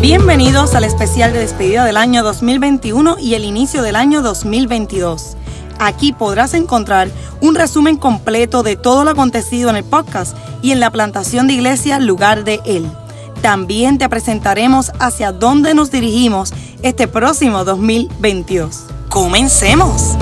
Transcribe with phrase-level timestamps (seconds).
[0.00, 5.36] Bienvenidos al especial de despedida del año 2021 y el inicio del año 2022.
[5.78, 7.08] Aquí podrás encontrar
[7.40, 11.54] un resumen completo de todo lo acontecido en el podcast y en la plantación de
[11.54, 12.88] iglesia lugar de él.
[13.40, 16.52] También te presentaremos hacia dónde nos dirigimos
[16.82, 18.84] este próximo 2022.
[19.08, 20.16] ¡Comencemos!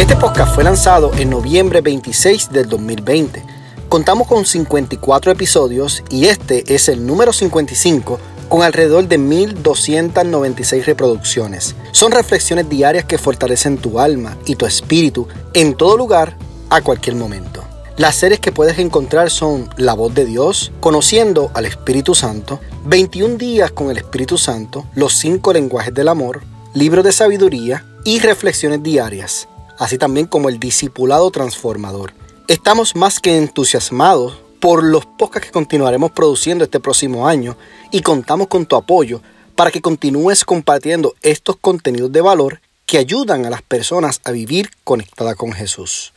[0.00, 3.44] Este podcast fue lanzado en noviembre 26 del 2020.
[3.90, 8.18] Contamos con 54 episodios y este es el número 55
[8.48, 11.76] con alrededor de 1.296 reproducciones.
[11.92, 16.34] Son reflexiones diarias que fortalecen tu alma y tu espíritu en todo lugar,
[16.70, 17.62] a cualquier momento.
[17.98, 23.36] Las series que puedes encontrar son La voz de Dios, Conociendo al Espíritu Santo, 21
[23.36, 26.40] días con el Espíritu Santo, Los cinco lenguajes del amor,
[26.72, 29.46] Libro de sabiduría y reflexiones diarias,
[29.80, 32.12] así también como el discipulado transformador.
[32.46, 37.56] Estamos más que entusiasmados por los podcasts que continuaremos produciendo este próximo año
[37.90, 39.22] y contamos con tu apoyo
[39.56, 44.70] para que continúes compartiendo estos contenidos de valor que ayudan a las personas a vivir
[44.84, 46.12] conectada con Jesús.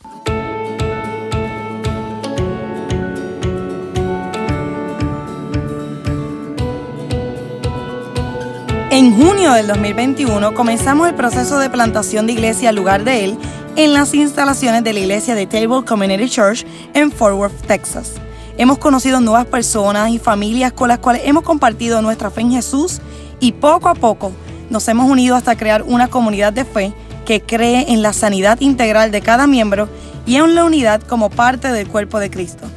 [8.96, 13.38] En junio del 2021 comenzamos el proceso de plantación de iglesia al lugar de él
[13.76, 16.64] en las instalaciones de la iglesia de Table Community Church
[16.94, 18.12] en Fort Worth, Texas.
[18.56, 23.02] Hemos conocido nuevas personas y familias con las cuales hemos compartido nuestra fe en Jesús
[23.40, 24.32] y poco a poco
[24.70, 26.94] nos hemos unido hasta crear una comunidad de fe
[27.26, 29.90] que cree en la sanidad integral de cada miembro
[30.28, 32.68] y en la unidad como parte del cuerpo de Cristo.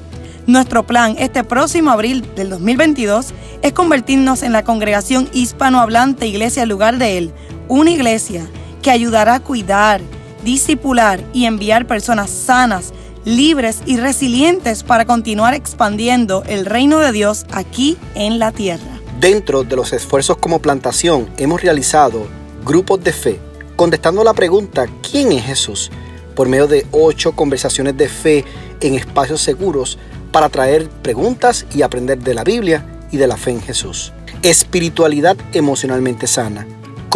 [0.47, 6.99] Nuestro plan este próximo abril del 2022 es convertirnos en la congregación hispanohablante Iglesia Lugar
[6.99, 7.33] de Él,
[7.67, 8.47] una iglesia
[8.81, 10.01] que ayudará a cuidar,
[10.45, 12.93] discipular y enviar personas sanas,
[13.25, 19.01] libres y resilientes para continuar expandiendo el reino de Dios aquí en la tierra.
[19.19, 22.29] Dentro de los esfuerzos como plantación hemos realizado
[22.65, 23.41] grupos de fe,
[23.75, 25.91] contestando la pregunta ¿quién es Jesús?
[26.37, 28.45] por medio de ocho conversaciones de fe
[28.81, 29.99] en espacios seguros
[30.33, 34.13] para traer preguntas y aprender de la Biblia y de la fe en Jesús.
[34.43, 36.67] Espiritualidad emocionalmente sana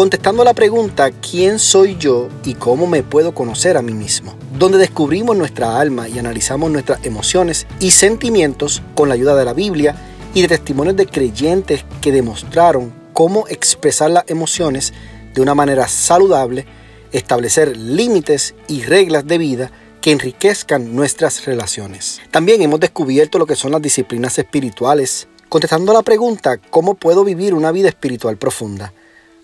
[0.01, 4.35] contestando la pregunta ¿quién soy yo y cómo me puedo conocer a mí mismo?
[4.59, 9.53] Donde descubrimos nuestra alma y analizamos nuestras emociones y sentimientos con la ayuda de la
[9.53, 9.95] Biblia
[10.33, 14.95] y de testimonios de creyentes que demostraron cómo expresar las emociones
[15.35, 16.65] de una manera saludable,
[17.13, 19.71] establecer límites y reglas de vida
[20.01, 22.21] que enriquezcan nuestras relaciones.
[22.31, 27.55] También hemos descubierto lo que son las disciplinas espirituales, contestando la pregunta ¿cómo puedo vivir
[27.55, 28.93] una vida espiritual profunda?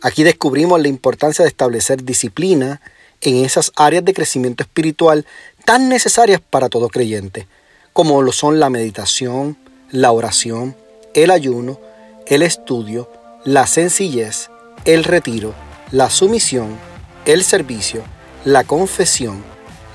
[0.00, 2.81] Aquí descubrimos la importancia de establecer disciplina
[3.21, 5.27] en esas áreas de crecimiento espiritual
[5.65, 7.47] tan necesarias para todo creyente,
[7.93, 9.56] como lo son la meditación,
[9.91, 10.77] la oración,
[11.15, 11.81] el ayuno,
[12.27, 13.11] el estudio,
[13.44, 14.50] la sencillez,
[14.84, 15.55] el retiro,
[15.91, 16.77] la sumisión,
[17.25, 18.03] el servicio,
[18.44, 19.43] la confesión,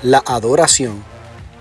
[0.02, 1.02] la adoración,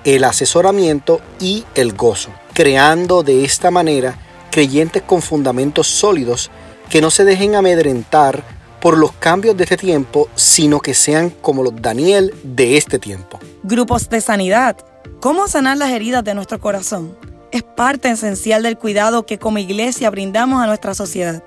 [0.03, 4.17] el asesoramiento y el gozo, creando de esta manera
[4.51, 6.51] creyentes con fundamentos sólidos
[6.89, 8.43] que no se dejen amedrentar
[8.81, 13.39] por los cambios de este tiempo, sino que sean como los Daniel de este tiempo.
[13.63, 14.75] Grupos de sanidad.
[15.19, 17.15] ¿Cómo sanar las heridas de nuestro corazón?
[17.51, 21.43] Es parte esencial del cuidado que como iglesia brindamos a nuestra sociedad.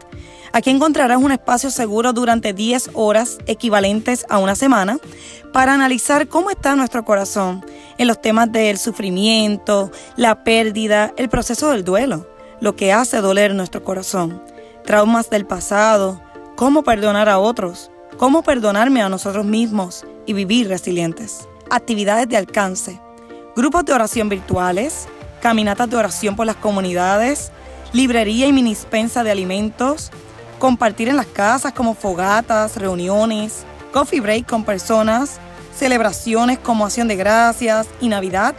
[0.55, 4.99] Aquí encontrarás un espacio seguro durante 10 horas equivalentes a una semana
[5.53, 7.67] para analizar cómo está nuestro corazón
[7.99, 12.29] en los temas del sufrimiento, la pérdida, el proceso del duelo,
[12.61, 14.41] lo que hace doler nuestro corazón
[14.85, 16.21] traumas del pasado,
[16.55, 21.49] cómo perdonar a otros, cómo perdonarme a nosotros mismos y vivir resilientes.
[21.69, 23.01] Actividades de alcance,
[23.57, 25.09] grupos de oración virtuales,
[25.43, 27.51] caminatas de oración por las comunidades,
[27.93, 30.13] librería y minispensa de alimentos,
[30.65, 35.39] compartir en las casas como fogatas, reuniones, coffee break con personas,
[35.77, 38.55] celebraciones como acción de gracias y Navidad,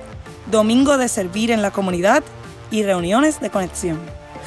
[0.51, 2.23] domingo de servir en la comunidad
[2.69, 3.99] y reuniones de conexión.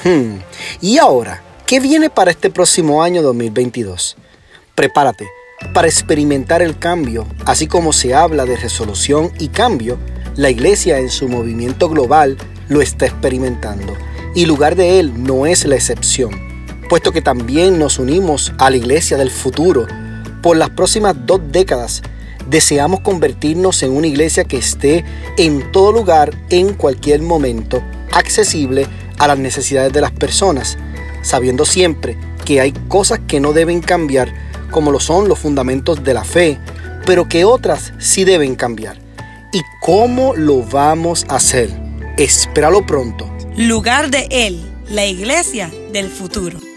[0.05, 0.39] Hmm.
[0.81, 4.17] Y ahora, ¿Qué viene para este próximo año 2022?
[4.77, 5.29] Prepárate
[5.75, 9.99] para experimentar el cambio, así como se habla de resolución y cambio,
[10.37, 12.39] la iglesia en su movimiento global
[12.69, 13.95] lo está experimentando
[14.35, 16.48] y lugar de él no es la excepción,
[16.89, 19.87] puesto que también nos unimos a la iglesia del futuro.
[20.43, 22.03] Por las próximas dos décadas
[22.49, 25.05] deseamos convertirnos en una iglesia que esté
[25.37, 27.83] en todo lugar, en cualquier momento,
[28.13, 28.87] accesible
[29.19, 30.79] a las necesidades de las personas
[31.23, 34.33] sabiendo siempre que hay cosas que no deben cambiar,
[34.71, 36.59] como lo son los fundamentos de la fe,
[37.05, 38.99] pero que otras sí deben cambiar.
[39.53, 41.71] ¿Y cómo lo vamos a hacer?
[42.17, 43.31] Espéralo pronto.
[43.57, 46.68] Lugar de Él, la iglesia del futuro.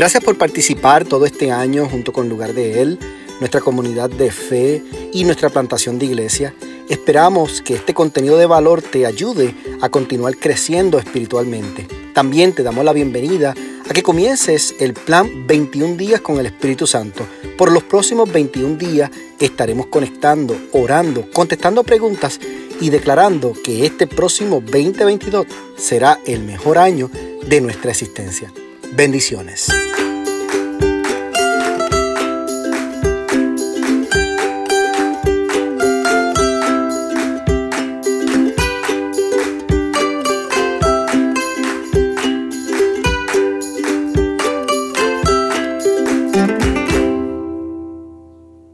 [0.00, 2.98] Gracias por participar todo este año junto con Lugar de Él,
[3.38, 4.82] nuestra comunidad de fe
[5.12, 6.54] y nuestra plantación de iglesia.
[6.88, 11.86] Esperamos que este contenido de valor te ayude a continuar creciendo espiritualmente.
[12.14, 13.54] También te damos la bienvenida
[13.86, 17.26] a que comiences el plan 21 días con el Espíritu Santo.
[17.58, 22.40] Por los próximos 21 días estaremos conectando, orando, contestando preguntas
[22.80, 27.10] y declarando que este próximo 2022 será el mejor año
[27.46, 28.50] de nuestra existencia.
[28.92, 29.68] Bendiciones.